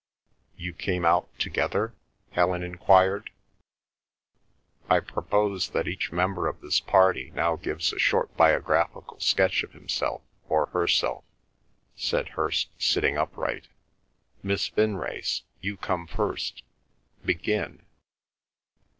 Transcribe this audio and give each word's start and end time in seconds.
"You 0.57 0.73
came 0.73 1.05
out 1.05 1.29
together?" 1.37 1.93
Helen 2.31 2.63
enquired. 2.63 3.29
"I 4.89 4.99
propose 4.99 5.69
that 5.69 5.87
each 5.87 6.11
member 6.11 6.47
of 6.47 6.59
this 6.59 6.79
party 6.79 7.29
now 7.35 7.55
gives 7.55 7.93
a 7.93 7.99
short 7.99 8.35
biographical 8.35 9.19
sketch 9.19 9.61
of 9.61 9.73
himself 9.73 10.23
or 10.49 10.65
herself," 10.73 11.23
said 11.95 12.29
Hirst, 12.29 12.69
sitting 12.81 13.15
upright. 13.15 13.67
"Miss 14.41 14.69
Vinrace, 14.69 15.43
you 15.59 15.77
come 15.77 16.07
first; 16.07 16.63
begin." 17.23 17.85